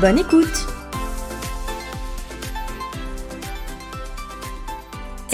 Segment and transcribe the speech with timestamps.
[0.00, 0.75] Bonne écoute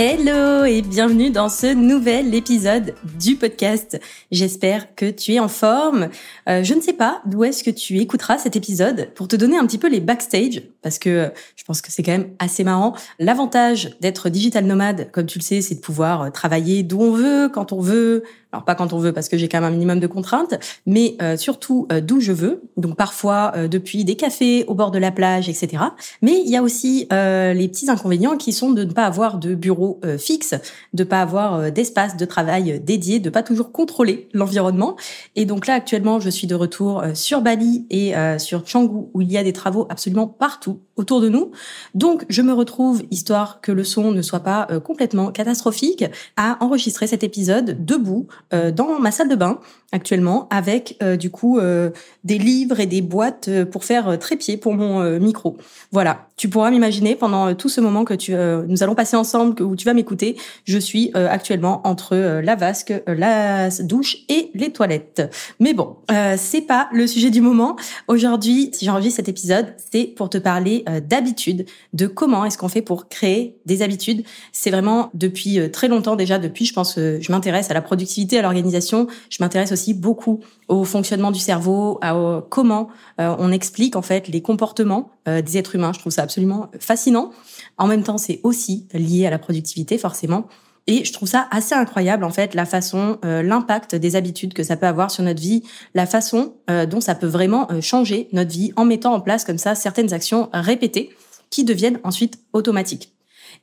[0.05, 4.01] Hello et bienvenue dans ce nouvel épisode du podcast.
[4.33, 6.09] J'espère que tu es en forme.
[6.49, 9.57] Euh, je ne sais pas d'où est-ce que tu écouteras cet épisode pour te donner
[9.57, 12.97] un petit peu les backstage parce que je pense que c'est quand même assez marrant.
[13.21, 17.49] L'avantage d'être digital nomade, comme tu le sais, c'est de pouvoir travailler d'où on veut,
[17.49, 19.99] quand on veut, alors pas quand on veut parce que j'ai quand même un minimum
[19.99, 22.63] de contraintes, mais euh, surtout euh, d'où je veux.
[22.77, 25.85] Donc parfois euh, depuis des cafés au bord de la plage, etc.
[26.21, 29.55] Mais il y a aussi les petits inconvénients qui sont de ne pas avoir de
[29.55, 30.55] bureau fixe,
[30.93, 34.97] de pas avoir d'espace de travail dédié, de pas toujours contrôler l'environnement.
[35.37, 39.31] Et donc là actuellement, je suis de retour sur Bali et sur Canggu où il
[39.31, 41.51] y a des travaux absolument partout autour de nous.
[41.95, 46.05] Donc je me retrouve histoire que le son ne soit pas complètement catastrophique
[46.37, 49.59] à enregistrer cet épisode debout euh, dans ma salle de bain
[49.95, 51.91] actuellement avec euh, du coup euh,
[52.25, 55.57] des livres et des boîtes pour faire trépied pour mon micro.
[55.91, 59.63] Voilà, tu pourras m'imaginer pendant tout ce moment que tu nous allons passer ensemble que,
[59.63, 65.23] où tu vas m'écouter, je suis actuellement entre la vasque, la douche et les toilettes.
[65.61, 65.97] Mais bon,
[66.37, 67.77] c'est pas le sujet du moment.
[68.09, 72.83] Aujourd'hui, si j'enregistre cet épisode, c'est pour te parler d'habitudes, de comment est-ce qu'on fait
[72.83, 74.25] pour créer des habitudes.
[74.53, 78.43] C'est vraiment depuis très longtemps déjà, depuis je pense je m'intéresse à la productivité à
[78.43, 82.89] l'organisation, je m'intéresse aussi beaucoup au fonctionnement du cerveau, à comment
[83.21, 85.93] euh, on explique en fait les comportements euh, des êtres humains.
[85.93, 87.31] Je trouve ça absolument fascinant.
[87.79, 90.47] En même temps, c'est aussi lié à la productivité forcément.
[90.87, 94.63] Et je trouve ça assez incroyable en fait la façon, euh, l'impact des habitudes que
[94.63, 95.63] ça peut avoir sur notre vie,
[95.95, 96.55] la façon
[96.89, 100.49] dont ça peut vraiment changer notre vie en mettant en place comme ça certaines actions
[100.53, 101.11] répétées
[101.51, 103.13] qui deviennent ensuite automatiques.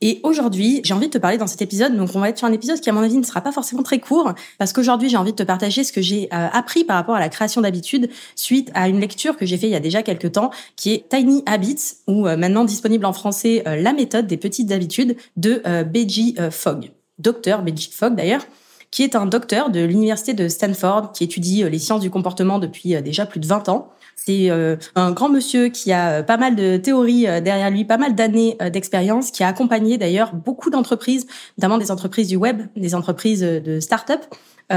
[0.02, 1.96] Et aujourd'hui, j'ai envie de te parler dans cet épisode.
[1.96, 3.84] Donc, on va être sur un épisode qui, à mon avis, ne sera pas forcément
[3.84, 6.96] très court parce qu'aujourd'hui, j'ai envie de te partager ce que j'ai euh, appris par
[6.96, 9.82] rapport à la création d'habitudes suite à une lecture que j'ai fait il y a
[9.82, 13.94] déjà quelques temps qui est Tiny Habits ou euh, maintenant disponible en français euh, La
[13.94, 16.92] méthode des petites habitudes de Beji Fogg.
[17.20, 18.46] Docteur Beji Fogg d'ailleurs
[18.92, 23.00] qui est un docteur de l'université de Stanford qui étudie les sciences du comportement depuis
[23.04, 23.94] déjà plus de 20 ans
[24.26, 27.86] c'est euh, un grand monsieur qui a euh, pas mal de théories euh, derrière lui,
[27.86, 31.26] pas mal d'années d'expérience, qui a accompagné d'ailleurs beaucoup d'entreprises,
[31.58, 34.22] notamment des entreprises du web, des entreprises de start-up,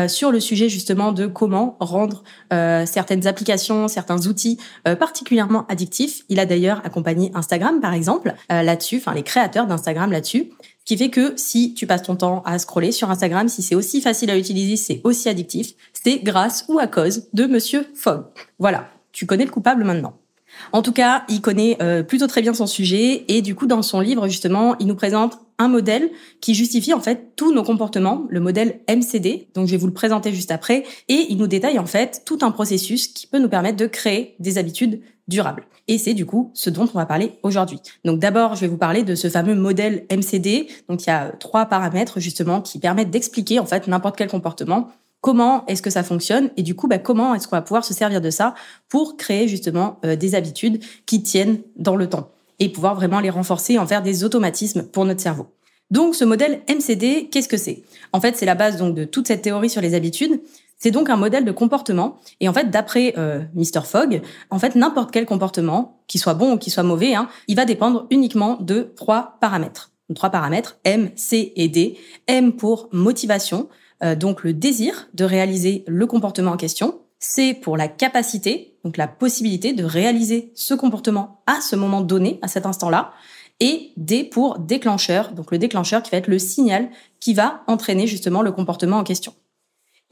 [0.08, 6.22] sur le sujet justement de comment rendre certaines applications, certains outils particulièrement addictifs.
[6.30, 10.50] Il a d'ailleurs accompagné Instagram par exemple là-dessus, enfin les créateurs d'Instagram là-dessus.
[10.84, 14.00] Qui fait que si tu passes ton temps à scroller sur Instagram, si c'est aussi
[14.00, 18.24] facile à utiliser, c'est aussi addictif, c'est grâce ou à cause de Monsieur Fogg.
[18.58, 20.14] Voilà tu connais le coupable maintenant.
[20.72, 23.80] En tout cas, il connaît euh, plutôt très bien son sujet et du coup, dans
[23.82, 26.10] son livre, justement, il nous présente un modèle
[26.40, 29.92] qui justifie en fait tous nos comportements, le modèle MCD, donc je vais vous le
[29.92, 33.48] présenter juste après, et il nous détaille en fait tout un processus qui peut nous
[33.48, 35.00] permettre de créer des habitudes
[35.32, 35.64] durables.
[35.88, 37.80] Et c'est du coup ce dont on va parler aujourd'hui.
[38.04, 40.68] Donc d'abord, je vais vous parler de ce fameux modèle MCD.
[40.88, 44.88] Donc il y a trois paramètres justement qui permettent d'expliquer en fait n'importe quel comportement
[45.20, 47.94] comment est-ce que ça fonctionne et du coup bah, comment est-ce qu'on va pouvoir se
[47.94, 48.54] servir de ça
[48.88, 53.30] pour créer justement euh, des habitudes qui tiennent dans le temps et pouvoir vraiment les
[53.30, 55.46] renforcer en faire des automatismes pour notre cerveau.
[55.90, 57.82] Donc ce modèle MCD, qu'est-ce que c'est?
[58.12, 60.40] En fait, c'est la base donc de toute cette théorie sur les habitudes.
[60.82, 64.20] C'est donc un modèle de comportement et en fait d'après euh, Mr Fogg,
[64.50, 67.64] en fait n'importe quel comportement, qui soit bon ou qui soit mauvais, hein, il va
[67.64, 69.92] dépendre uniquement de trois paramètres.
[70.12, 71.96] trois paramètres M, C et D.
[72.26, 73.68] M pour motivation,
[74.02, 76.98] euh, donc le désir de réaliser le comportement en question.
[77.20, 82.40] C pour la capacité, donc la possibilité de réaliser ce comportement à ce moment donné,
[82.42, 83.12] à cet instant-là.
[83.60, 86.90] Et D pour déclencheur, donc le déclencheur qui va être le signal
[87.20, 89.32] qui va entraîner justement le comportement en question.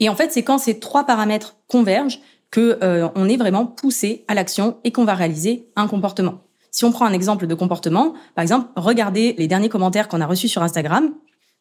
[0.01, 2.19] Et en fait, c'est quand ces trois paramètres convergent
[2.49, 6.41] que euh, on est vraiment poussé à l'action et qu'on va réaliser un comportement.
[6.71, 10.25] Si on prend un exemple de comportement, par exemple, regardez les derniers commentaires qu'on a
[10.25, 11.13] reçus sur Instagram.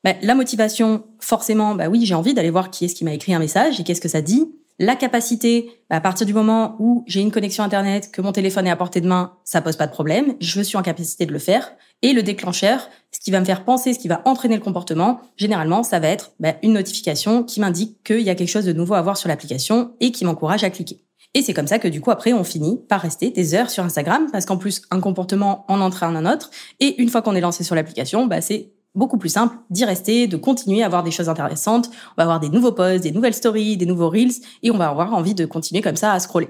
[0.02, 3.34] Bah, la motivation, forcément, bah oui, j'ai envie d'aller voir qui est-ce qui m'a écrit
[3.34, 4.50] un message et qu'est-ce que ça dit.
[4.78, 8.66] La capacité, bah, à partir du moment où j'ai une connexion Internet, que mon téléphone
[8.66, 11.32] est à portée de main, ça pose pas de problème, je suis en capacité de
[11.32, 11.72] le faire.
[12.00, 12.88] Et le déclencheur,
[13.20, 16.08] ce qui va me faire penser, ce qui va entraîner le comportement, généralement, ça va
[16.08, 16.32] être
[16.62, 19.92] une notification qui m'indique qu'il y a quelque chose de nouveau à voir sur l'application
[20.00, 21.04] et qui m'encourage à cliquer.
[21.34, 23.84] Et c'est comme ça que du coup après on finit par rester des heures sur
[23.84, 26.50] Instagram parce qu'en plus un comportement en entraîne un autre
[26.80, 30.26] et une fois qu'on est lancé sur l'application, bah c'est beaucoup plus simple d'y rester,
[30.26, 31.88] de continuer à avoir des choses intéressantes.
[31.88, 34.32] On va avoir des nouveaux posts, des nouvelles stories, des nouveaux reels
[34.64, 36.48] et on va avoir envie de continuer comme ça à scroller.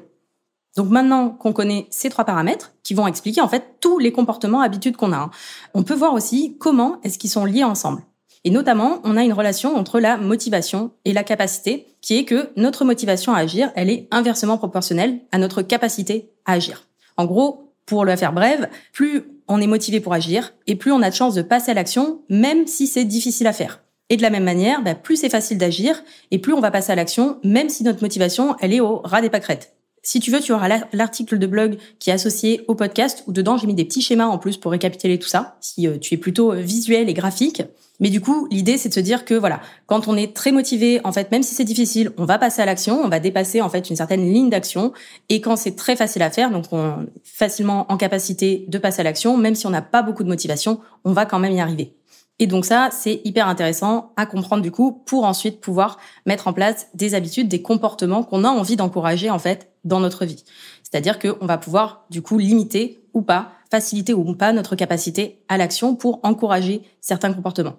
[0.76, 4.60] Donc maintenant qu'on connaît ces trois paramètres qui vont expliquer en fait tous les comportements,
[4.60, 5.30] habitudes qu'on a, hein,
[5.74, 8.02] on peut voir aussi comment est-ce qu'ils sont liés ensemble.
[8.44, 12.50] Et notamment, on a une relation entre la motivation et la capacité, qui est que
[12.56, 16.86] notre motivation à agir, elle est inversement proportionnelle à notre capacité à agir.
[17.18, 21.02] En gros, pour le faire brève, plus on est motivé pour agir, et plus on
[21.02, 23.82] a de chances de passer à l'action, même si c'est difficile à faire.
[24.08, 26.92] Et de la même manière, bah, plus c'est facile d'agir, et plus on va passer
[26.92, 29.74] à l'action, même si notre motivation, elle est au ras des pâquerettes.
[30.02, 33.58] Si tu veux, tu auras l'article de blog qui est associé au podcast, où dedans
[33.58, 36.16] j'ai mis des petits schémas en plus pour récapituler tout ça, si euh, tu es
[36.16, 37.62] plutôt euh, visuel et graphique.
[38.00, 41.02] Mais du coup, l'idée, c'est de se dire que voilà, quand on est très motivé,
[41.04, 43.68] en fait, même si c'est difficile, on va passer à l'action, on va dépasser en
[43.68, 44.94] fait une certaine ligne d'action.
[45.28, 49.00] Et quand c'est très facile à faire, donc on est facilement en capacité de passer
[49.00, 51.60] à l'action, même si on n'a pas beaucoup de motivation, on va quand même y
[51.60, 51.94] arriver.
[52.38, 56.54] Et donc ça, c'est hyper intéressant à comprendre du coup pour ensuite pouvoir mettre en
[56.54, 60.44] place des habitudes, des comportements qu'on a envie d'encourager en fait dans notre vie.
[60.82, 65.56] C'est-à-dire qu'on va pouvoir du coup limiter ou pas, faciliter ou pas notre capacité à
[65.56, 67.76] l'action pour encourager certains comportements.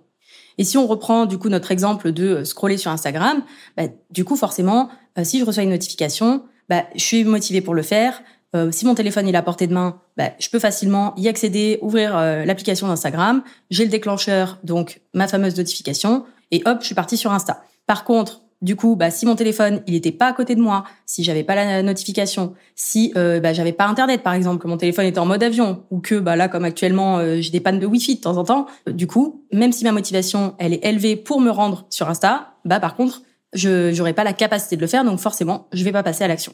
[0.58, 3.44] Et si on reprend du coup notre exemple de euh, scroller sur Instagram,
[3.78, 7.74] bah, du coup forcément, euh, si je reçois une notification, bah, je suis motivée pour
[7.74, 8.22] le faire.
[8.54, 11.80] Euh, si mon téléphone est à portée de main, bah, je peux facilement y accéder,
[11.82, 12.16] ouvrir
[12.46, 13.44] l'application d'Instagram.
[13.70, 17.64] J'ai le déclencheur, donc ma fameuse notification, et hop, je suis partie sur Insta.
[17.88, 20.84] Par contre, du coup, bah, si mon téléphone il était pas à côté de moi,
[21.06, 24.78] si j'avais pas la notification, si euh, bah, j'avais pas internet par exemple, que mon
[24.78, 27.80] téléphone était en mode avion, ou que bah là comme actuellement euh, j'ai des pannes
[27.80, 30.86] de wifi de temps en temps, euh, du coup, même si ma motivation elle est
[30.86, 33.24] élevée pour me rendre sur Insta, bah par contre
[33.54, 36.28] je j'aurais pas la capacité de le faire, donc forcément je vais pas passer à
[36.28, 36.54] l'action.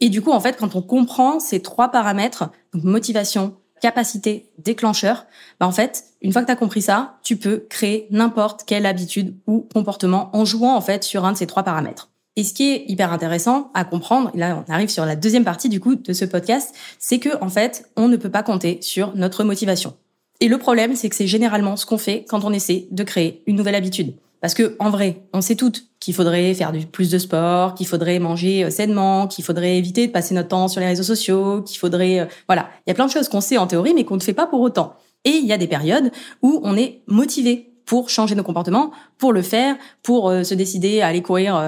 [0.00, 5.26] Et du coup en fait quand on comprend ces trois paramètres, donc motivation, capacité déclencheur,
[5.60, 8.86] bah en fait, une fois que tu as compris ça, tu peux créer n'importe quelle
[8.86, 12.10] habitude ou comportement en jouant en fait sur un de ces trois paramètres.
[12.36, 15.68] Et ce qui est hyper intéressant à comprendre, là on arrive sur la deuxième partie
[15.68, 19.14] du coup de ce podcast, c'est que en fait, on ne peut pas compter sur
[19.14, 19.94] notre motivation.
[20.40, 23.42] Et le problème, c'est que c'est généralement ce qu'on fait quand on essaie de créer
[23.46, 24.14] une nouvelle habitude.
[24.40, 27.86] Parce que en vrai, on sait toutes qu'il faudrait faire du, plus de sport, qu'il
[27.86, 31.62] faudrait manger euh, sainement, qu'il faudrait éviter de passer notre temps sur les réseaux sociaux,
[31.62, 34.04] qu'il faudrait euh, voilà, il y a plein de choses qu'on sait en théorie mais
[34.04, 34.94] qu'on ne fait pas pour autant.
[35.24, 36.12] Et il y a des périodes
[36.42, 41.00] où on est motivé pour changer nos comportements, pour le faire, pour euh, se décider
[41.00, 41.60] à aller courir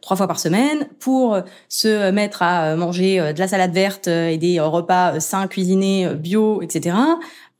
[0.00, 1.38] trois fois par semaine, pour
[1.68, 6.96] se mettre à manger de la salade verte et des repas sains cuisinés bio, etc.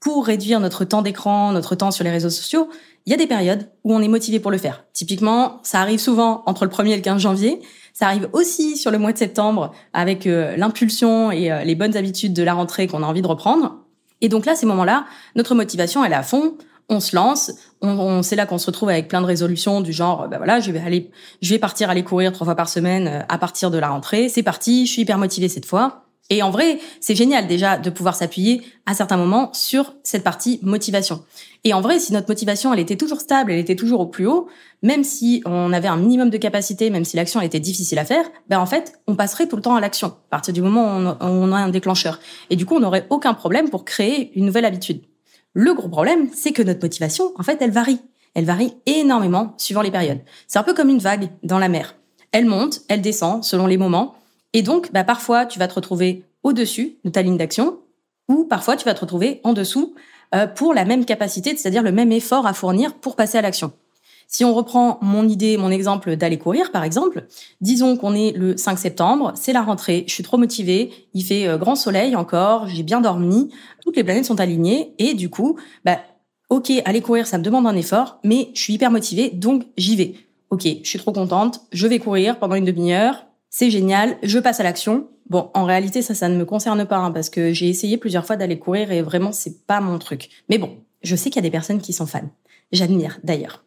[0.01, 2.69] Pour réduire notre temps d'écran, notre temps sur les réseaux sociaux,
[3.09, 4.85] il y a des périodes où on est motivé pour le faire.
[4.93, 7.59] Typiquement, ça arrive souvent entre le 1er et le 15 janvier.
[7.95, 11.97] Ça arrive aussi sur le mois de septembre avec euh, l'impulsion et euh, les bonnes
[11.97, 13.79] habitudes de la rentrée qu'on a envie de reprendre.
[14.21, 15.07] Et donc là, ces moments-là,
[15.37, 16.59] notre motivation, elle est à fond.
[16.91, 17.51] On se lance.
[17.81, 20.71] On, c'est là qu'on se retrouve avec plein de résolutions du genre, bah voilà, je
[20.71, 21.11] vais aller,
[21.41, 24.29] je vais partir aller courir trois fois par semaine euh, à partir de la rentrée.
[24.29, 24.85] C'est parti.
[24.85, 26.08] Je suis hyper motivée cette fois.
[26.31, 30.61] Et en vrai, c'est génial déjà de pouvoir s'appuyer à certains moments sur cette partie
[30.63, 31.25] motivation.
[31.65, 34.27] Et en vrai, si notre motivation, elle était toujours stable, elle était toujours au plus
[34.27, 34.47] haut,
[34.83, 38.25] même si on avait un minimum de capacité, même si l'action était difficile à faire,
[38.49, 41.17] ben en fait, on passerait tout le temps à l'action, à partir du moment où
[41.21, 42.21] on, a un déclencheur.
[42.51, 45.03] Et du coup, on n'aurait aucun problème pour créer une nouvelle habitude.
[45.55, 48.01] Le gros problème, c'est que notre motivation, en fait, elle varie.
[48.35, 50.21] Elle varie énormément suivant les périodes.
[50.47, 51.97] C'est un peu comme une vague dans la mer.
[52.31, 54.15] Elle monte, elle descend selon les moments,
[54.53, 57.79] et donc, bah, parfois, tu vas te retrouver au-dessus de ta ligne d'action,
[58.29, 59.95] ou parfois, tu vas te retrouver en dessous
[60.35, 63.73] euh, pour la même capacité, c'est-à-dire le même effort à fournir pour passer à l'action.
[64.31, 67.25] Si on reprend mon idée, mon exemple d'aller courir, par exemple,
[67.63, 71.49] disons qu'on est le 5 septembre, c'est la rentrée, je suis trop motivée, il fait
[71.49, 73.51] euh, grand soleil encore, j'ai bien dormi,
[73.83, 75.99] toutes les planètes sont alignées, et du coup, bah,
[76.51, 79.97] ok, aller courir, ça me demande un effort, mais je suis hyper motivée, donc j'y
[79.97, 80.15] vais.
[80.51, 84.61] Ok, je suis trop contente, je vais courir pendant une demi-heure, c'est génial, je passe
[84.61, 85.09] à l'action.
[85.29, 88.27] Bon, en réalité, ça, ça ne me concerne pas, hein, parce que j'ai essayé plusieurs
[88.27, 90.29] fois d'aller courir et vraiment, c'est pas mon truc.
[90.49, 92.31] Mais bon, je sais qu'il y a des personnes qui sont fans.
[92.73, 93.65] J'admire, d'ailleurs.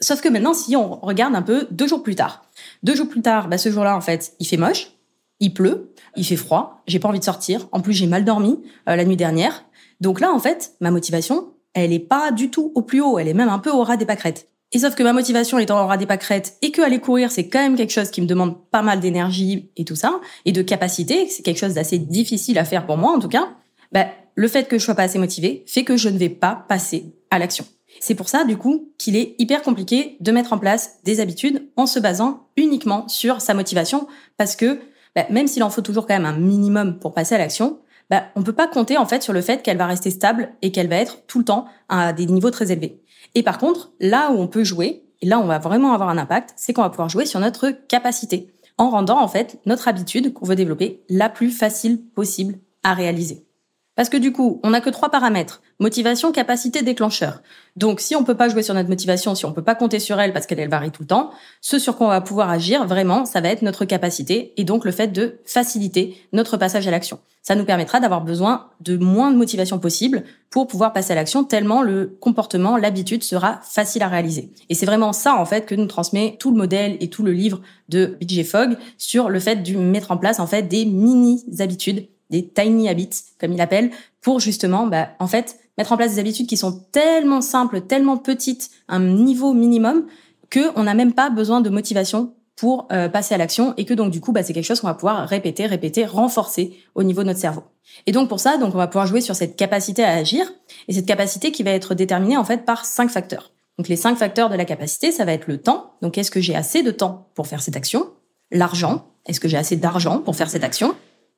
[0.00, 2.44] Sauf que maintenant, si on regarde un peu deux jours plus tard.
[2.82, 4.92] Deux jours plus tard, bah, ce jour-là, en fait, il fait moche,
[5.40, 7.68] il pleut, il fait froid, j'ai pas envie de sortir.
[7.72, 9.64] En plus, j'ai mal dormi euh, la nuit dernière.
[10.00, 13.28] Donc là, en fait, ma motivation, elle est pas du tout au plus haut, elle
[13.28, 14.48] est même un peu au ras des pâquerettes.
[14.72, 17.60] Et sauf que ma motivation étant aura des pâquerettes et que aller courir, c'est quand
[17.60, 21.28] même quelque chose qui me demande pas mal d'énergie et tout ça, et de capacité,
[21.28, 23.50] c'est quelque chose d'assez difficile à faire pour moi en tout cas,
[23.92, 26.64] bah, le fait que je sois pas assez motivée fait que je ne vais pas
[26.68, 27.66] passer à l'action.
[28.00, 31.68] C'est pour ça, du coup, qu'il est hyper compliqué de mettre en place des habitudes
[31.76, 34.06] en se basant uniquement sur sa motivation,
[34.38, 34.80] parce que
[35.14, 38.24] bah, même s'il en faut toujours quand même un minimum pour passer à l'action, bah,
[38.34, 40.88] on peut pas compter en fait sur le fait qu'elle va rester stable et qu'elle
[40.88, 43.01] va être tout le temps à des niveaux très élevés.
[43.34, 46.08] Et par contre, là où on peut jouer, et là où on va vraiment avoir
[46.08, 49.88] un impact, c'est qu'on va pouvoir jouer sur notre capacité, en rendant en fait notre
[49.88, 53.46] habitude qu'on veut développer la plus facile possible à réaliser.
[53.94, 55.62] Parce que du coup, on n'a que trois paramètres.
[55.82, 57.42] Motivation, capacité, déclencheur.
[57.74, 60.20] Donc, si on peut pas jouer sur notre motivation, si on peut pas compter sur
[60.20, 63.24] elle parce qu'elle varie tout le temps, ce sur quoi on va pouvoir agir vraiment,
[63.24, 67.18] ça va être notre capacité et donc le fait de faciliter notre passage à l'action.
[67.42, 71.42] Ça nous permettra d'avoir besoin de moins de motivation possible pour pouvoir passer à l'action
[71.42, 74.52] tellement le comportement, l'habitude sera facile à réaliser.
[74.68, 77.32] Et c'est vraiment ça, en fait, que nous transmet tout le modèle et tout le
[77.32, 81.44] livre de BJ Fogg sur le fait de mettre en place, en fait, des mini
[81.58, 83.90] habitudes des tiny habits, comme il appelle,
[84.22, 88.16] pour justement, bah, en fait, mettre en place des habitudes qui sont tellement simples, tellement
[88.16, 90.06] petites, un niveau minimum,
[90.50, 93.94] que on n'a même pas besoin de motivation pour euh, passer à l'action et que
[93.94, 97.22] donc du coup bah, c'est quelque chose qu'on va pouvoir répéter, répéter, renforcer au niveau
[97.22, 97.62] de notre cerveau.
[98.06, 100.52] Et donc pour ça, donc on va pouvoir jouer sur cette capacité à agir
[100.88, 103.52] et cette capacité qui va être déterminée en fait par cinq facteurs.
[103.78, 105.94] Donc les cinq facteurs de la capacité, ça va être le temps.
[106.02, 108.10] Donc est-ce que j'ai assez de temps pour faire cette action?
[108.50, 109.06] L'argent.
[109.26, 110.94] Est-ce que j'ai assez d'argent pour faire cette action?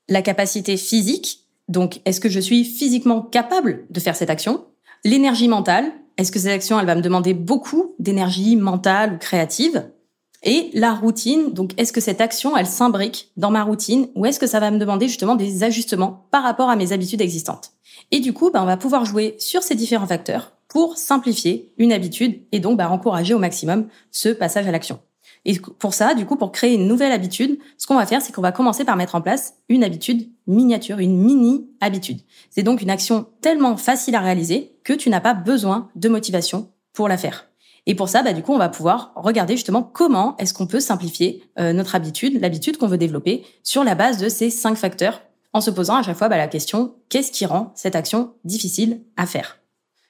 [0.09, 4.65] La capacité physique, donc est-ce que je suis physiquement capable de faire cette action?
[5.05, 9.91] L'énergie mentale, est-ce que cette action, elle va me demander beaucoup d'énergie mentale ou créative?
[10.43, 14.39] Et la routine, donc est-ce que cette action, elle s'imbrique dans ma routine ou est-ce
[14.39, 17.73] que ça va me demander justement des ajustements par rapport à mes habitudes existantes?
[18.11, 21.93] Et du coup, ben, on va pouvoir jouer sur ces différents facteurs pour simplifier une
[21.93, 25.01] habitude et donc ben, encourager au maximum ce passage à l'action.
[25.45, 28.33] Et pour ça, du coup, pour créer une nouvelle habitude, ce qu'on va faire, c'est
[28.33, 32.21] qu'on va commencer par mettre en place une habitude miniature, une mini habitude.
[32.51, 36.71] C'est donc une action tellement facile à réaliser que tu n'as pas besoin de motivation
[36.93, 37.49] pour la faire.
[37.87, 40.81] Et pour ça, bah, du coup, on va pouvoir regarder justement comment est-ce qu'on peut
[40.81, 45.21] simplifier euh, notre habitude, l'habitude qu'on veut développer, sur la base de ces cinq facteurs,
[45.53, 49.03] en se posant à chaque fois bah, la question qu'est-ce qui rend cette action difficile
[49.17, 49.64] à faire?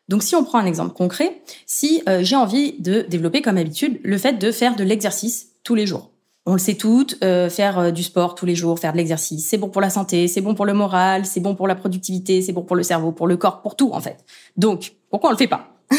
[0.08, 4.00] Donc si on prend un exemple concret, si euh, j'ai envie de développer comme habitude
[4.02, 6.10] le fait de faire de l'exercice tous les jours.
[6.46, 9.48] On le sait toutes, euh, faire euh, du sport tous les jours, faire de l'exercice,
[9.48, 12.42] c'est bon pour la santé, c'est bon pour le moral, c'est bon pour la productivité,
[12.42, 14.24] c'est bon pour le cerveau, pour le corps, pour tout en fait.
[14.58, 15.70] Donc, pourquoi on le fait pas?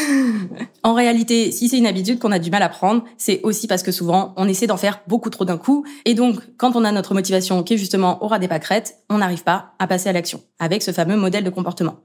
[0.84, 3.82] En réalité, si c'est une habitude qu'on a du mal à prendre, c'est aussi parce
[3.82, 5.84] que souvent, on essaie d'en faire beaucoup trop d'un coup.
[6.04, 9.42] Et donc, quand on a notre motivation qui est justement aura des pâquerettes, on n'arrive
[9.42, 11.96] pas à passer à l'action avec ce fameux modèle de comportement.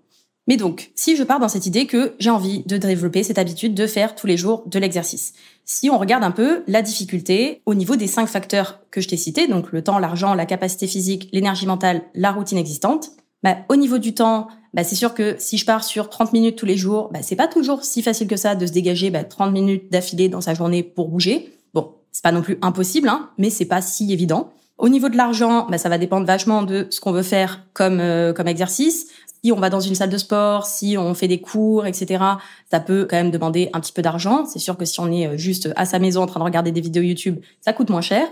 [0.47, 3.73] Mais donc, si je pars dans cette idée que j'ai envie de développer cette habitude
[3.75, 5.33] de faire tous les jours de l'exercice,
[5.65, 9.17] si on regarde un peu la difficulté au niveau des cinq facteurs que je t'ai
[9.17, 13.11] cités, donc le temps, l'argent, la capacité physique, l'énergie mentale, la routine existante,
[13.43, 16.57] bah, au niveau du temps, bah, c'est sûr que si je pars sur 30 minutes
[16.57, 19.23] tous les jours, bah, c'est pas toujours si facile que ça de se dégager bah,
[19.23, 21.51] 30 minutes d'affilée dans sa journée pour bouger.
[21.73, 24.51] Bon, c'est pas non plus impossible, hein, mais c'est pas si évident.
[24.77, 27.99] Au niveau de l'argent, bah, ça va dépendre vachement de ce qu'on veut faire comme
[27.99, 29.07] euh, comme exercice
[29.43, 32.23] si on va dans une salle de sport, si on fait des cours, etc.,
[32.69, 34.45] ça peut quand même demander un petit peu d'argent.
[34.45, 36.71] C'est sûr que si on est euh, juste à sa maison en train de regarder
[36.71, 38.27] des vidéos YouTube, ça coûte moins cher.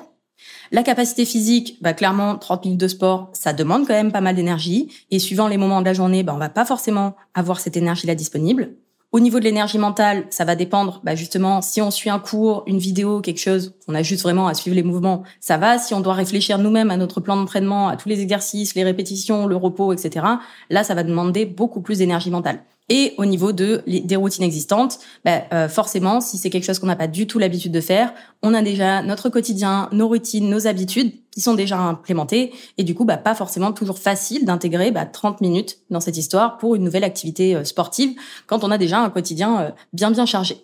[0.71, 4.35] La capacité physique, bah clairement, 30 minutes de sport, ça demande quand même pas mal
[4.35, 4.89] d'énergie.
[5.11, 8.15] Et suivant les moments de la journée, bah on va pas forcément avoir cette énergie-là
[8.15, 8.75] disponible.
[9.11, 12.63] Au niveau de l'énergie mentale, ça va dépendre, bah justement, si on suit un cours,
[12.67, 15.79] une vidéo, quelque chose, on a juste vraiment à suivre les mouvements, ça va.
[15.79, 19.47] Si on doit réfléchir nous-mêmes à notre plan d'entraînement, à tous les exercices, les répétitions,
[19.47, 20.27] le repos, etc.,
[20.69, 22.59] là, ça va demander beaucoup plus d'énergie mentale.
[22.89, 26.87] Et au niveau de des routines existantes, bah, euh, forcément, si c'est quelque chose qu'on
[26.87, 28.13] n'a pas du tout l'habitude de faire,
[28.43, 33.05] on a déjà notre quotidien, nos routines, nos habitudes sont déjà implémentées, et du coup,
[33.05, 37.03] bah, pas forcément toujours facile d'intégrer bah, 30 minutes dans cette histoire pour une nouvelle
[37.03, 38.15] activité euh, sportive
[38.47, 40.57] quand on a déjà un quotidien euh, bien bien chargé.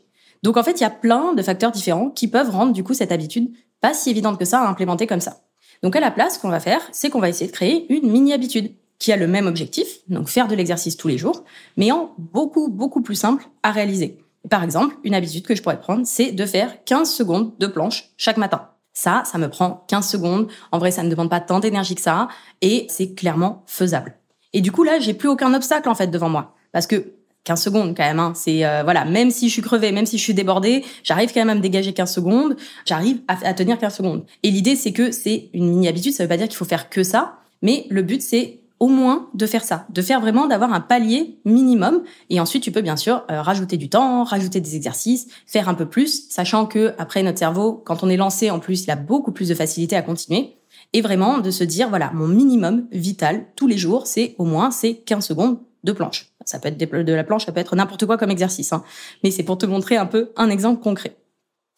[0.43, 2.93] Donc en fait, il y a plein de facteurs différents qui peuvent rendre du coup
[2.93, 3.51] cette habitude
[3.81, 5.41] pas si évidente que ça à implémenter comme ça.
[5.83, 8.09] Donc à la place, ce qu'on va faire, c'est qu'on va essayer de créer une
[8.09, 11.43] mini habitude qui a le même objectif, donc faire de l'exercice tous les jours,
[11.77, 14.17] mais en beaucoup, beaucoup plus simple à réaliser.
[14.49, 18.11] Par exemple, une habitude que je pourrais prendre, c'est de faire 15 secondes de planche
[18.17, 18.69] chaque matin.
[18.95, 20.47] Ça, ça me prend 15 secondes.
[20.71, 22.29] En vrai, ça ne demande pas tant d'énergie que ça,
[22.61, 24.15] et c'est clairement faisable.
[24.53, 26.55] Et du coup, là, j'ai plus aucun obstacle, en fait, devant moi.
[26.71, 27.13] Parce que
[27.45, 28.19] 15 secondes quand même.
[28.19, 28.33] Hein.
[28.35, 31.41] C'est euh, voilà, même si je suis crevée, même si je suis débordée, j'arrive quand
[31.41, 32.57] même à me dégager 15 secondes.
[32.85, 34.25] J'arrive à, tenir 15 secondes.
[34.43, 36.11] Et l'idée, c'est que c'est une mini habitude.
[36.11, 39.29] Ça veut pas dire qu'il faut faire que ça, mais le but, c'est au moins
[39.33, 42.03] de faire ça, de faire vraiment d'avoir un palier minimum.
[42.29, 45.73] Et ensuite, tu peux bien sûr euh, rajouter du temps, rajouter des exercices, faire un
[45.73, 48.95] peu plus, sachant que après notre cerveau, quand on est lancé, en plus, il a
[48.95, 50.57] beaucoup plus de facilité à continuer.
[50.93, 54.71] Et vraiment de se dire, voilà, mon minimum vital tous les jours, c'est au moins
[54.71, 56.29] c'est 15 secondes de planche.
[56.45, 58.83] Ça peut être de la planche, ça peut être n'importe quoi comme exercice, hein.
[59.23, 61.15] mais c'est pour te montrer un peu un exemple concret.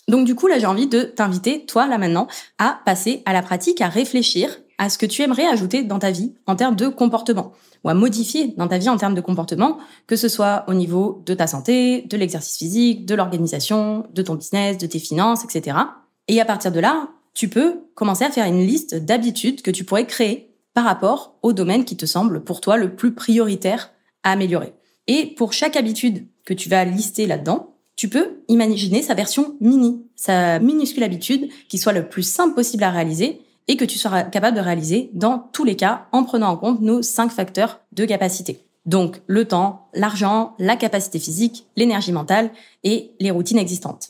[0.07, 2.27] Donc du coup, là, j'ai envie de t'inviter, toi, là maintenant,
[2.57, 6.11] à passer à la pratique, à réfléchir à ce que tu aimerais ajouter dans ta
[6.11, 7.53] vie en termes de comportement
[7.83, 11.21] ou à modifier dans ta vie en termes de comportement, que ce soit au niveau
[11.25, 15.77] de ta santé, de l'exercice physique, de l'organisation, de ton business, de tes finances, etc.
[16.27, 19.83] Et à partir de là, tu peux commencer à faire une liste d'habitudes que tu
[19.83, 23.91] pourrais créer par rapport au domaine qui te semble pour toi le plus prioritaire
[24.23, 24.73] à améliorer.
[25.07, 30.05] Et pour chaque habitude que tu vas lister là-dedans, tu peux imaginer sa version mini,
[30.15, 34.23] sa minuscule habitude qui soit le plus simple possible à réaliser et que tu seras
[34.23, 38.05] capable de réaliser dans tous les cas en prenant en compte nos cinq facteurs de
[38.05, 38.63] capacité.
[38.85, 42.51] Donc le temps, l'argent, la capacité physique, l'énergie mentale
[42.83, 44.09] et les routines existantes.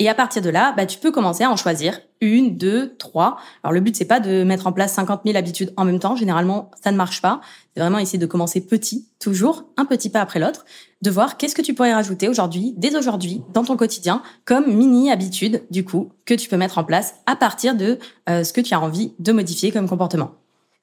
[0.00, 3.36] Et à partir de là, bah, tu peux commencer à en choisir une, deux, trois.
[3.64, 6.14] Alors le but c'est pas de mettre en place 50 000 habitudes en même temps.
[6.14, 7.40] Généralement, ça ne marche pas.
[7.74, 10.64] C'est vraiment essayer de commencer petit, toujours un petit pas après l'autre,
[11.02, 15.10] de voir qu'est-ce que tu pourrais rajouter aujourd'hui, dès aujourd'hui, dans ton quotidien, comme mini
[15.10, 18.60] habitude du coup que tu peux mettre en place à partir de euh, ce que
[18.60, 20.32] tu as envie de modifier comme comportement.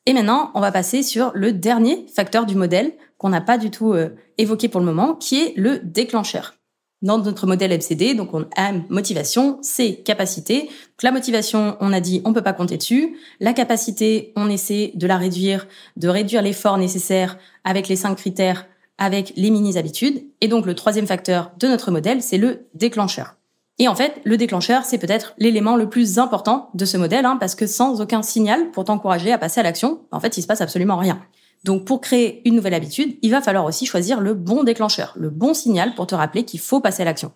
[0.05, 3.71] Et maintenant, on va passer sur le dernier facteur du modèle qu'on n'a pas du
[3.71, 6.53] tout euh, évoqué pour le moment, qui est le déclencheur
[7.01, 8.13] dans notre modèle MCD.
[8.15, 10.69] Donc, on a motivation, C, capacité.
[11.03, 13.17] La motivation, on a dit, on peut pas compter dessus.
[13.39, 18.67] La capacité, on essaie de la réduire, de réduire l'effort nécessaire avec les cinq critères,
[18.97, 20.23] avec les mini-habitudes.
[20.41, 23.35] Et donc, le troisième facteur de notre modèle, c'est le déclencheur.
[23.77, 27.37] Et en fait, le déclencheur, c'est peut-être l'élément le plus important de ce modèle, hein,
[27.37, 30.47] parce que sans aucun signal pour t'encourager à passer à l'action, en fait, il se
[30.47, 31.19] passe absolument rien.
[31.65, 35.31] Donc pour créer une nouvelle habitude, il va falloir aussi choisir le bon déclencheur, le
[35.31, 37.31] bon signal pour te rappeler qu'il faut passer à l'action.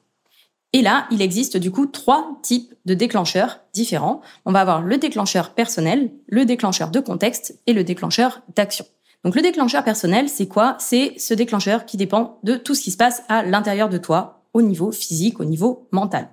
[0.71, 4.21] Et là, il existe du coup trois types de déclencheurs différents.
[4.45, 8.85] On va avoir le déclencheur personnel, le déclencheur de contexte et le déclencheur d'action.
[9.23, 10.77] Donc le déclencheur personnel, c'est quoi?
[10.79, 14.38] C'est ce déclencheur qui dépend de tout ce qui se passe à l'intérieur de toi,
[14.53, 16.29] au niveau physique, au niveau mental.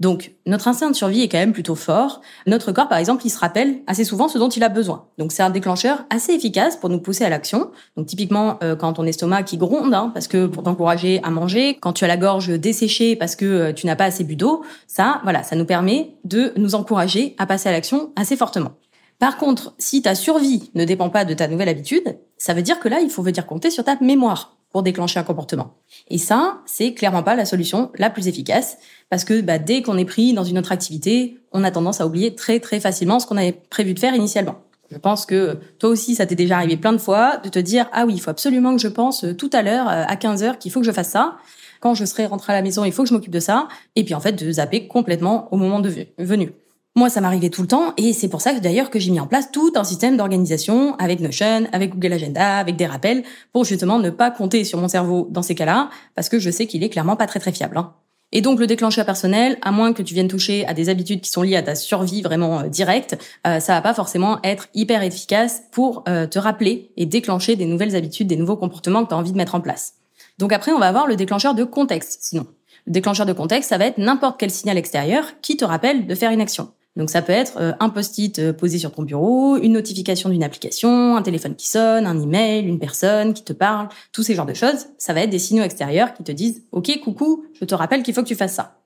[0.00, 2.22] Donc, notre instinct de survie est quand même plutôt fort.
[2.46, 5.04] Notre corps, par exemple, il se rappelle assez souvent ce dont il a besoin.
[5.18, 7.70] Donc, c'est un déclencheur assez efficace pour nous pousser à l'action.
[7.96, 11.76] Donc, typiquement, euh, quand ton estomac qui gronde, hein, parce que pour t'encourager à manger,
[11.80, 14.62] quand tu as la gorge desséchée parce que euh, tu n'as pas assez bu d'eau,
[14.86, 18.72] ça, voilà, ça nous permet de nous encourager à passer à l'action assez fortement.
[19.18, 22.80] Par contre, si ta survie ne dépend pas de ta nouvelle habitude, ça veut dire
[22.80, 25.74] que là, il faut venir compter sur ta mémoire pour déclencher un comportement.
[26.08, 28.78] Et ça, c'est clairement pas la solution la plus efficace
[29.08, 32.06] parce que bah, dès qu'on est pris dans une autre activité, on a tendance à
[32.06, 34.60] oublier très très facilement ce qu'on avait prévu de faire initialement.
[34.90, 37.88] Je pense que toi aussi, ça t'est déjà arrivé plein de fois de te dire
[37.92, 40.42] ah oui, il faut absolument que je pense euh, tout à l'heure euh, à 15
[40.42, 41.36] heures qu'il faut que je fasse ça.
[41.80, 43.68] Quand je serai rentré à la maison, il faut que je m'occupe de ça.
[43.96, 46.52] Et puis en fait, de zapper complètement au moment de venu.
[46.96, 49.28] Moi, ça m'arrivait tout le temps et c'est pour ça d'ailleurs que j'ai mis en
[49.28, 53.22] place tout un système d'organisation avec Notion, avec Google Agenda, avec des rappels
[53.52, 56.66] pour justement ne pas compter sur mon cerveau dans ces cas-là parce que je sais
[56.66, 57.78] qu'il est clairement pas très très fiable.
[57.78, 57.94] Hein.
[58.32, 61.30] Et donc le déclencheur personnel, à moins que tu viennes toucher à des habitudes qui
[61.30, 65.02] sont liées à ta survie vraiment euh, directe, euh, ça va pas forcément être hyper
[65.02, 69.14] efficace pour euh, te rappeler et déclencher des nouvelles habitudes, des nouveaux comportements que tu
[69.14, 69.94] as envie de mettre en place.
[70.38, 72.46] Donc après, on va avoir le déclencheur de contexte, sinon.
[72.86, 76.14] Le déclencheur de contexte, ça va être n'importe quel signal extérieur qui te rappelle de
[76.14, 76.70] faire une action.
[76.96, 80.42] Donc ça peut être euh, un post-it euh, posé sur ton bureau, une notification d'une
[80.42, 84.46] application, un téléphone qui sonne, un email, une personne qui te parle, tous ces genres
[84.46, 84.86] de choses.
[84.98, 88.12] Ça va être des signaux extérieurs qui te disent OK, coucou, je te rappelle qu'il
[88.12, 88.76] faut que tu fasses ça.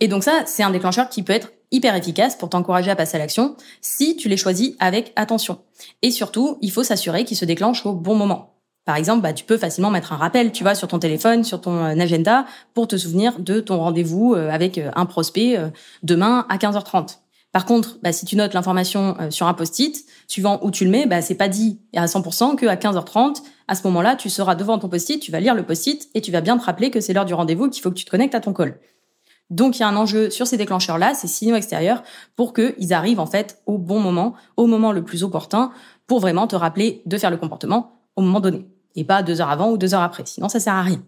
[0.00, 3.16] Et donc ça, c'est un déclencheur qui peut être hyper efficace pour t'encourager à passer
[3.16, 5.58] à l'action si tu les choisis avec attention.
[6.00, 8.56] Et surtout, il faut s'assurer qu'il se déclenche au bon moment.
[8.86, 11.60] Par exemple, bah, tu peux facilement mettre un rappel, tu vois, sur ton téléphone, sur
[11.60, 15.58] ton euh, agenda, pour te souvenir de ton rendez-vous avec un prospect
[16.02, 17.18] demain à 15h30.
[17.52, 20.90] Par contre, bah, si tu notes l'information euh, sur un post-it, suivant où tu le
[20.90, 24.78] mets, bah, c'est pas dit à 100% qu'à 15h30, à ce moment-là, tu seras devant
[24.78, 27.12] ton post-it, tu vas lire le post-it et tu vas bien te rappeler que c'est
[27.12, 28.78] l'heure du rendez-vous, qu'il faut que tu te connectes à ton call.
[29.50, 32.04] Donc il y a un enjeu sur ces déclencheurs-là, ces signaux extérieurs,
[32.36, 35.72] pour qu'ils arrivent en fait au bon moment, au moment le plus opportun,
[36.06, 39.50] pour vraiment te rappeler de faire le comportement au moment donné, et pas deux heures
[39.50, 40.22] avant ou deux heures après.
[40.24, 41.02] Sinon ça sert à rien.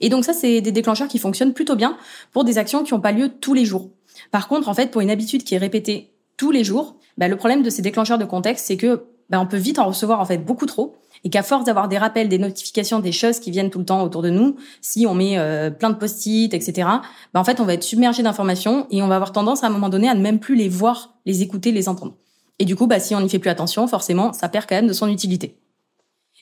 [0.00, 1.96] Et donc ça, c'est des déclencheurs qui fonctionnent plutôt bien
[2.32, 3.90] pour des actions qui n'ont pas lieu tous les jours.
[4.30, 7.36] Par contre, en fait, pour une habitude qui est répétée tous les jours, bah, le
[7.36, 10.24] problème de ces déclencheurs de contexte, c'est que bah, on peut vite en recevoir en
[10.24, 13.70] fait beaucoup trop et qu'à force d'avoir des rappels, des notifications, des choses qui viennent
[13.70, 16.88] tout le temps autour de nous, si on met euh, plein de post-it, etc.,
[17.34, 19.70] bah, en fait, on va être submergé d'informations et on va avoir tendance à un
[19.70, 22.14] moment donné à ne même plus les voir, les écouter, les entendre.
[22.58, 24.92] Et du coup, si on n'y fait plus attention, forcément, ça perd quand même de
[24.92, 25.58] son utilité.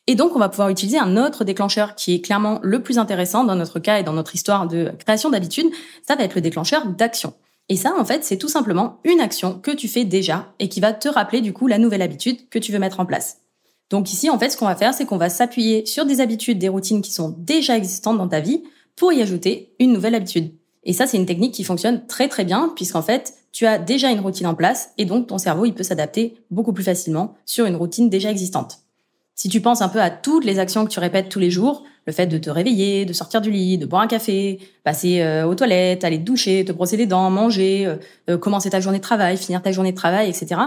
[0.07, 3.45] Et donc, on va pouvoir utiliser un autre déclencheur qui est clairement le plus intéressant
[3.45, 5.67] dans notre cas et dans notre histoire de création d'habitude.
[6.07, 7.33] Ça va être le déclencheur d'action.
[7.69, 10.81] Et ça, en fait, c'est tout simplement une action que tu fais déjà et qui
[10.81, 13.39] va te rappeler du coup la nouvelle habitude que tu veux mettre en place.
[13.91, 16.59] Donc ici, en fait, ce qu'on va faire, c'est qu'on va s'appuyer sur des habitudes,
[16.59, 18.63] des routines qui sont déjà existantes dans ta vie
[18.97, 20.53] pour y ajouter une nouvelle habitude.
[20.85, 24.11] Et ça, c'est une technique qui fonctionne très très bien puisqu'en fait, tu as déjà
[24.11, 27.67] une routine en place et donc ton cerveau, il peut s'adapter beaucoup plus facilement sur
[27.67, 28.81] une routine déjà existante.
[29.35, 31.85] Si tu penses un peu à toutes les actions que tu répètes tous les jours,
[32.07, 35.47] le fait de te réveiller, de sortir du lit, de boire un café, passer euh,
[35.47, 37.97] aux toilettes, aller te doucher, te brosser les dents, manger, euh,
[38.31, 40.61] euh, commencer ta journée de travail, finir ta journée de travail, etc.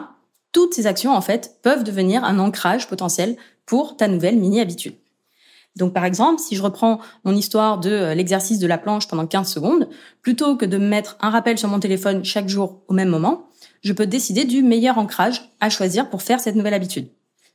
[0.52, 4.95] Toutes ces actions, en fait, peuvent devenir un ancrage potentiel pour ta nouvelle mini-habitude.
[5.76, 9.47] Donc, par exemple, si je reprends mon histoire de l'exercice de la planche pendant 15
[9.47, 9.89] secondes,
[10.23, 13.47] plutôt que de me mettre un rappel sur mon téléphone chaque jour au même moment,
[13.84, 17.10] je peux décider du meilleur ancrage à choisir pour faire cette nouvelle habitude.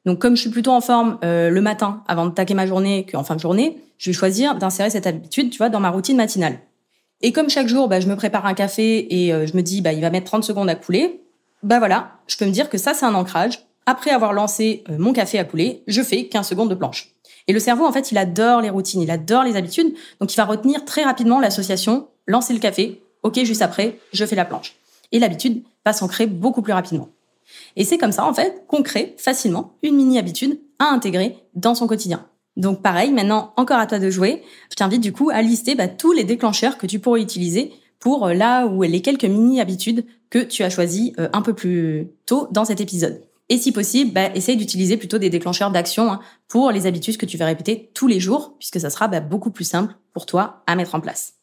[0.05, 3.07] Donc comme je suis plutôt en forme euh, le matin avant de taquer ma journée
[3.11, 6.17] qu'en fin de journée, je vais choisir d'insérer cette habitude, tu vois, dans ma routine
[6.17, 6.59] matinale.
[7.21, 9.81] Et comme chaque jour, bah, je me prépare un café et euh, je me dis,
[9.81, 11.21] bah, il va mettre 30 secondes à couler,
[11.63, 13.61] bah voilà, je peux me dire que ça, c'est un ancrage.
[13.87, 17.13] Après avoir lancé euh, mon café à couler, je fais 15 secondes de planche.
[17.47, 20.37] Et le cerveau, en fait, il adore les routines, il adore les habitudes, donc il
[20.37, 24.75] va retenir très rapidement l'association, lancer le café, ok, juste après, je fais la planche.
[25.13, 27.09] Et l'habitude va s'ancrer beaucoup plus rapidement.
[27.77, 31.87] Et c'est comme ça, en fait, qu'on crée facilement une mini-habitude à intégrer dans son
[31.87, 32.27] quotidien.
[32.57, 34.43] Donc pareil, maintenant, encore à toi de jouer.
[34.71, 38.27] Je t'invite du coup à lister bah, tous les déclencheurs que tu pourrais utiliser pour
[38.27, 42.49] euh, là où les quelques mini-habitudes que tu as choisies euh, un peu plus tôt
[42.51, 43.23] dans cet épisode.
[43.49, 47.27] Et si possible, bah, essaye d'utiliser plutôt des déclencheurs d'action hein, pour les habitudes que
[47.27, 50.63] tu vas répéter tous les jours, puisque ça sera bah, beaucoup plus simple pour toi
[50.67, 51.42] à mettre en place.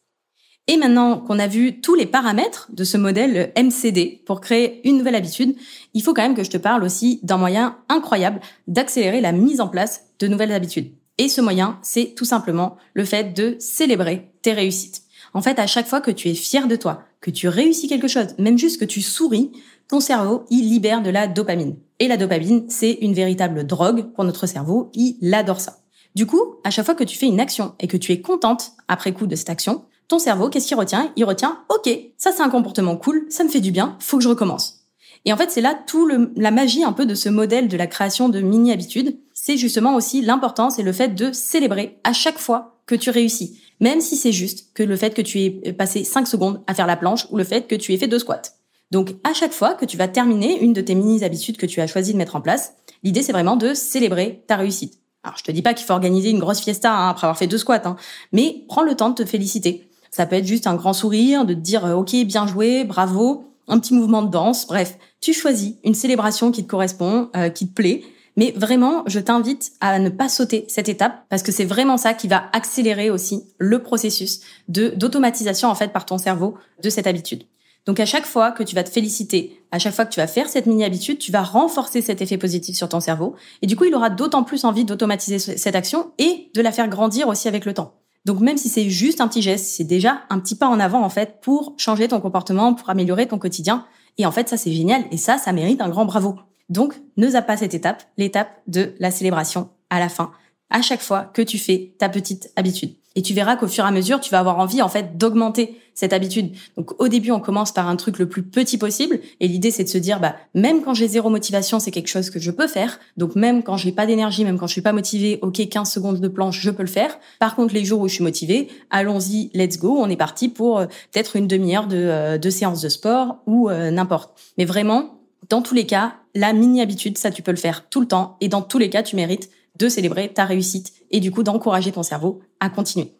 [0.70, 4.98] Et maintenant qu'on a vu tous les paramètres de ce modèle MCD pour créer une
[4.98, 5.56] nouvelle habitude,
[5.94, 9.60] il faut quand même que je te parle aussi d'un moyen incroyable d'accélérer la mise
[9.60, 10.92] en place de nouvelles habitudes.
[11.18, 15.02] Et ce moyen, c'est tout simplement le fait de célébrer tes réussites.
[15.34, 18.06] En fait, à chaque fois que tu es fier de toi, que tu réussis quelque
[18.06, 19.50] chose, même juste que tu souris,
[19.88, 21.78] ton cerveau, il libère de la dopamine.
[21.98, 25.78] Et la dopamine, c'est une véritable drogue pour notre cerveau, il adore ça.
[26.14, 28.70] Du coup, à chaque fois que tu fais une action et que tu es contente
[28.86, 31.12] après coup de cette action, ton cerveau, qu'est-ce qu'il retient?
[31.14, 34.24] Il retient, ok, ça c'est un comportement cool, ça me fait du bien, faut que
[34.24, 34.80] je recommence.
[35.24, 37.76] Et en fait, c'est là tout le, la magie un peu de ce modèle de
[37.76, 39.18] la création de mini-habitudes.
[39.34, 43.60] C'est justement aussi l'importance et le fait de célébrer à chaque fois que tu réussis.
[43.78, 46.86] Même si c'est juste que le fait que tu aies passé 5 secondes à faire
[46.86, 48.42] la planche ou le fait que tu aies fait deux squats.
[48.90, 51.86] Donc, à chaque fois que tu vas terminer une de tes mini-habitudes que tu as
[51.86, 52.72] choisi de mettre en place,
[53.04, 54.98] l'idée c'est vraiment de célébrer ta réussite.
[55.22, 57.46] Alors, je te dis pas qu'il faut organiser une grosse fiesta hein, après avoir fait
[57.46, 57.96] deux squats, hein,
[58.32, 59.89] mais prends le temps de te féliciter.
[60.10, 63.44] Ça peut être juste un grand sourire, de te dire euh, OK, bien joué, bravo,
[63.68, 64.66] un petit mouvement de danse.
[64.66, 68.02] Bref, tu choisis une célébration qui te correspond, euh, qui te plaît.
[68.36, 72.14] Mais vraiment, je t'invite à ne pas sauter cette étape parce que c'est vraiment ça
[72.14, 77.06] qui va accélérer aussi le processus de d'automatisation en fait par ton cerveau de cette
[77.06, 77.44] habitude.
[77.86, 80.26] Donc à chaque fois que tu vas te féliciter, à chaque fois que tu vas
[80.26, 83.76] faire cette mini habitude, tu vas renforcer cet effet positif sur ton cerveau et du
[83.76, 87.48] coup, il aura d'autant plus envie d'automatiser cette action et de la faire grandir aussi
[87.48, 87.99] avec le temps.
[88.24, 91.02] Donc même si c'est juste un petit geste, c'est déjà un petit pas en avant
[91.02, 93.86] en fait pour changer ton comportement, pour améliorer ton quotidien.
[94.18, 96.36] Et en fait, ça c'est génial et ça, ça mérite un grand bravo.
[96.68, 100.30] Donc ne zappe pas cette étape, l'étape de la célébration à la fin,
[100.70, 102.94] à chaque fois que tu fais ta petite habitude.
[103.16, 105.76] Et tu verras qu'au fur et à mesure, tu vas avoir envie en fait d'augmenter
[105.94, 106.52] cette habitude.
[106.76, 109.82] Donc au début, on commence par un truc le plus petit possible et l'idée c'est
[109.82, 112.68] de se dire bah même quand j'ai zéro motivation, c'est quelque chose que je peux
[112.68, 113.00] faire.
[113.16, 116.20] Donc même quand j'ai pas d'énergie, même quand je suis pas motivée, OK, 15 secondes
[116.20, 117.18] de planche, je peux le faire.
[117.40, 120.78] Par contre, les jours où je suis motivée, allons-y, let's go, on est parti pour
[120.78, 124.32] euh, peut-être une demi-heure de, euh, de séance de sport ou euh, n'importe.
[124.56, 128.00] Mais vraiment, dans tous les cas, la mini habitude, ça tu peux le faire tout
[128.00, 131.30] le temps et dans tous les cas, tu mérites de célébrer ta réussite et du
[131.30, 133.12] coup d'encourager ton cerveau à continuer.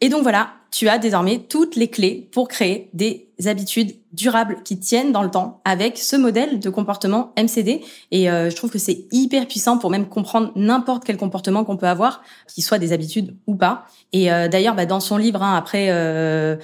[0.00, 4.78] Et donc voilà, tu as désormais toutes les clés pour créer des habitudes durables qui
[4.78, 7.80] tiennent dans le temps avec ce modèle de comportement MCD.
[8.10, 11.76] Et euh, je trouve que c'est hyper puissant pour même comprendre n'importe quel comportement qu'on
[11.76, 13.86] peut avoir, qu'il soit des habitudes ou pas.
[14.12, 16.56] Et euh, d'ailleurs, bah, dans son livre, hein, après, euh,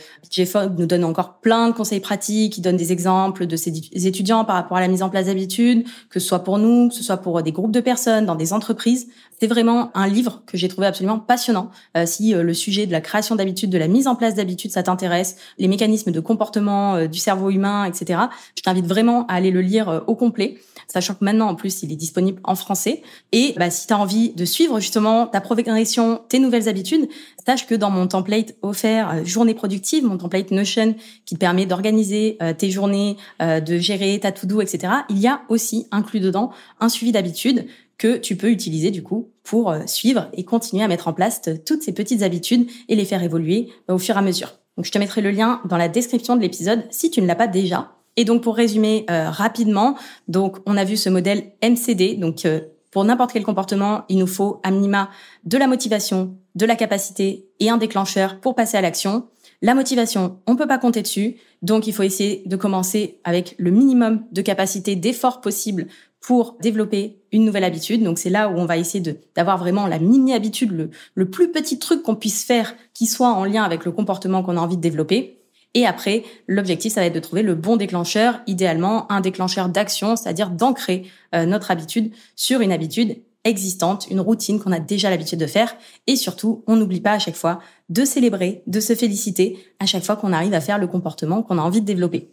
[0.47, 3.73] Fogg nous donne encore plein de conseils pratiques, il donne des exemples de ses
[4.07, 6.95] étudiants par rapport à la mise en place d'habitudes, que ce soit pour nous, que
[6.95, 9.09] ce soit pour des groupes de personnes, dans des entreprises.
[9.41, 11.71] C'est vraiment un livre que j'ai trouvé absolument passionnant.
[11.97, 14.83] Euh, si le sujet de la création d'habitudes, de la mise en place d'habitudes, ça
[14.83, 18.21] t'intéresse, les mécanismes de comportement du cerveau humain, etc.
[18.57, 20.59] Je t'invite vraiment à aller le lire euh, au complet,
[20.89, 23.03] sachant que maintenant, en plus, il est disponible en français.
[23.33, 27.09] Et bah, si tu as envie de suivre justement ta progression, tes nouvelles habitudes,
[27.47, 31.67] sache que dans mon template offert euh, Journée productive, mon template Notion qui te permet
[31.67, 36.51] d'organiser euh, tes journées, de gérer ta to-do, etc., il y a aussi inclus dedans
[36.81, 37.67] un suivi d'habitudes
[38.01, 41.83] que tu peux utiliser du coup pour suivre et continuer à mettre en place toutes
[41.83, 44.55] ces petites habitudes et les faire évoluer au fur et à mesure.
[44.77, 47.35] Donc je te mettrai le lien dans la description de l'épisode si tu ne l'as
[47.35, 47.93] pas déjà.
[48.17, 49.97] Et donc pour résumer euh, rapidement,
[50.29, 52.15] donc on a vu ce modèle MCD.
[52.15, 52.61] Donc euh,
[52.91, 55.11] pour n'importe quel comportement, il nous faut à minima
[55.45, 59.29] de la motivation, de la capacité et un déclencheur pour passer à l'action.
[59.63, 63.71] La motivation, on peut pas compter dessus, donc il faut essayer de commencer avec le
[63.71, 65.87] minimum de capacité d'effort possible
[66.21, 68.03] pour développer une nouvelle habitude.
[68.03, 69.03] Donc c'est là où on va essayer
[69.35, 73.33] d'avoir vraiment la mini habitude, le, le plus petit truc qu'on puisse faire qui soit
[73.33, 75.39] en lien avec le comportement qu'on a envie de développer.
[75.75, 80.17] Et après, l'objectif, ça va être de trouver le bon déclencheur, idéalement un déclencheur d'action,
[80.17, 81.05] c'est-à-dire d'ancrer
[81.35, 85.77] euh, notre habitude sur une habitude existante, une routine qu'on a déjà l'habitude de faire.
[86.07, 90.05] Et surtout, on n'oublie pas à chaque fois de célébrer, de se féliciter à chaque
[90.05, 92.29] fois qu'on arrive à faire le comportement qu'on a envie de développer.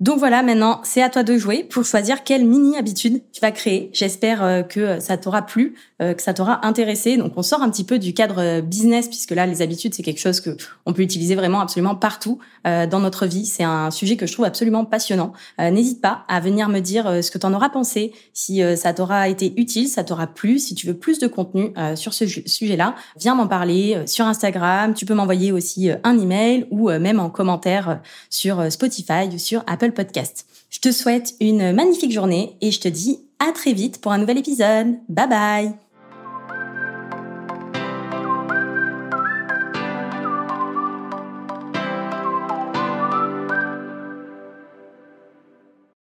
[0.00, 3.90] Donc voilà, maintenant, c'est à toi de jouer pour choisir quelle mini-habitude tu vas créer.
[3.92, 7.16] J'espère euh, que ça t'aura plu, euh, que ça t'aura intéressé.
[7.16, 10.04] Donc on sort un petit peu du cadre euh, business, puisque là, les habitudes, c'est
[10.04, 10.56] quelque chose que
[10.86, 13.46] on peut utiliser vraiment absolument partout dans notre vie.
[13.46, 15.32] C'est un sujet que je trouve absolument passionnant.
[15.58, 19.28] N'hésite pas à venir me dire ce que tu en auras pensé, si ça t'aura
[19.28, 23.34] été utile, ça t'aura plu, si tu veux plus de contenu sur ce sujet-là, viens
[23.34, 24.92] m'en parler sur Instagram.
[24.92, 30.46] Tu peux m'envoyer aussi un email ou même en commentaire sur Spotify ou sur Podcast.
[30.70, 34.18] Je te souhaite une magnifique journée et je te dis à très vite pour un
[34.18, 34.98] nouvel épisode.
[35.08, 35.87] Bye bye